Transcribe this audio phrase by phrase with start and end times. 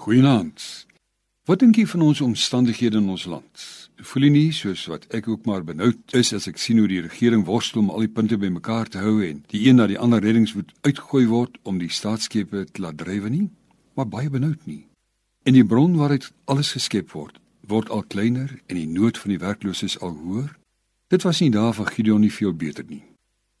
[0.00, 0.86] Goeienaand.
[1.44, 3.64] Wat dink jy van ons omstandighede in ons land?
[4.08, 7.02] Voel jy nie soos wat ek ook maar benoud is as ek sien hoe die
[7.04, 10.24] regering worstel om al die punte bymekaar te hou en die een na die ander
[10.24, 13.50] reddingsboot uitgegooi word om die staatsskepe te laat drywe nie?
[13.92, 14.86] Maar baie benoud nie.
[15.44, 17.36] En die bron waaruit alles geskep word,
[17.68, 20.48] word al kleiner en die nood van die werklooses al hoër.
[21.12, 23.04] Dit was nie daar van Gideon nie veel beter nie.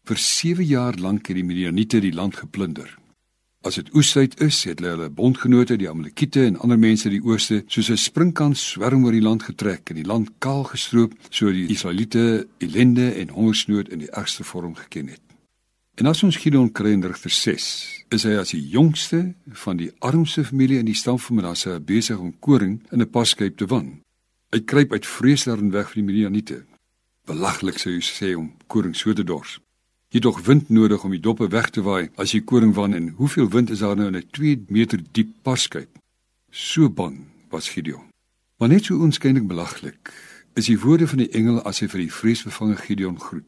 [0.08, 2.96] Vir 7 jaar lank het die Midianiete die land geplunder.
[3.60, 7.26] As dit oestyd is, het hulle hulle bondgenote, die Amalekiete en ander mense in die
[7.28, 11.52] ooste, soos 'n springkans swerm oor die land getrek en die land kaal gestroop, so
[11.52, 15.20] die Israeliete ellende en hongersnood in die ergste vorm geken het.
[15.94, 19.92] En as ons Gideon kry in Rigter 6, is hy as die jongste van die
[19.98, 24.00] armste familie in die stam van Manasse besig om koring in 'n paskyp te wan.
[24.52, 26.64] Hy kruip uit vrees daarin weg vir die Midianiete.
[27.26, 29.60] Belaglik sou jy sê om koring so te dors.
[30.10, 32.96] Jy het tog wind nodig om die doppe weg te waai as jy koring wan
[32.98, 35.88] en hoeveel wind is daar nou in 'n 2 meter diep paskyp?
[36.50, 38.10] So bang was Gideon.
[38.58, 40.12] Maar net so onskynlik belaglik
[40.54, 43.46] is die woorde van die engel as hy vir die vreesbevange Gideon groet.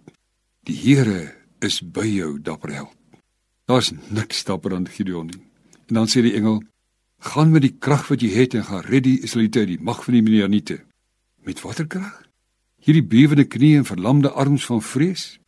[0.62, 2.96] Die Here is by jou, dapper held.
[3.66, 5.42] Daar's niks dapper aan Gideon nie.
[5.88, 6.62] En dan sê die engel:
[7.18, 10.04] "Gaan met die krag wat jy het en gaan red die Israeliete uit die mag
[10.04, 10.84] van die Midianiete."
[11.42, 12.22] Met watter krag?
[12.78, 15.38] Hierdie bewende knieë en verlamde arms van vrees?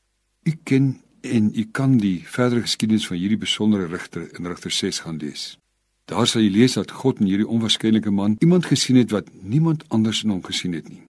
[0.42, 4.98] U ken en u kan die verdere geskiedenis van hierdie besondere rigter in Rigter 6
[4.98, 5.56] gaan lees.
[6.04, 9.86] Daar sal jy lees dat God in hierdie onwaarskynlike man iemand gesien het wat niemand
[9.88, 11.02] anders in hom gesien het nie.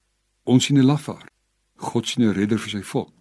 [0.44, 1.32] Ons sien 'n lafaard.
[1.76, 3.14] God sien 'n redder vir sy volk.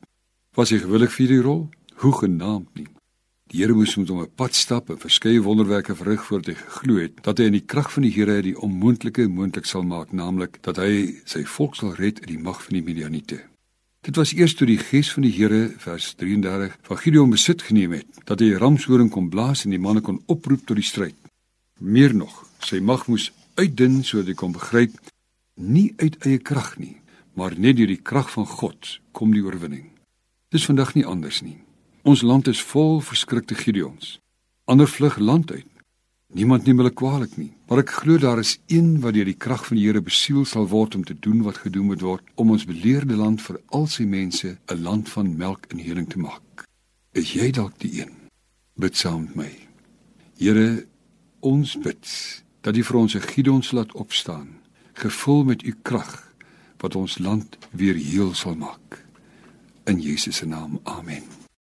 [0.54, 1.68] Was hy gewillig vir hierdie rol?
[1.94, 2.86] Hoe genaamd nie.
[3.50, 6.94] Die Here moes met hom 'n pad stap en verskeie wonderwerke verrig voordat hy geglo
[6.96, 10.62] het dat hy in die krag van die Here die onmoontlike moontlik sal maak, naamlik
[10.62, 13.53] dat hy sy volk sal red uit die mag van die Midianiete.
[14.04, 17.94] Dit was eers toe die gees van die Here vers 33 van Gideon besit geneem
[17.96, 21.16] het dat hy ramshoring kon blaas en die manne kon oproep tot die stryd.
[21.80, 24.98] Meer nog, sy mag moes uitdun sodat hy kon begryp
[25.56, 26.98] nie uit eie krag nie,
[27.32, 29.88] maar net deur die krag van God kom die oorwinning.
[30.52, 31.56] Dis vandag nie anders nie.
[32.04, 34.18] Ons land is vol verskrikte Gideons.
[34.68, 35.68] Ander vlug land uit.
[36.34, 39.68] Niemand neem hulle kwaadlik nie, maar ek glo daar is een wat deur die krag
[39.68, 42.64] van die Here besiel sal word om te doen wat gedoen moet word om ons
[42.66, 46.66] beleerde land vir al sy mense 'n land van melk en honing te maak.
[47.14, 48.10] Is jy dalk die een?
[48.74, 49.52] Bid saam met my.
[50.38, 50.86] Here,
[51.40, 52.02] ons bid
[52.62, 54.48] dat U vir ons 'n Gideons laat opstaan,
[54.94, 56.34] gevul met U krag
[56.80, 59.04] wat ons land weer heel sal maak.
[59.86, 60.80] In Jesus se naam.
[60.82, 61.43] Amen.